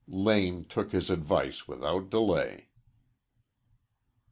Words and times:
Lane 0.07 0.65
took 0.65 0.93
his 0.93 1.11
advice 1.11 1.67
without 1.67 2.09
delay. 2.09 2.69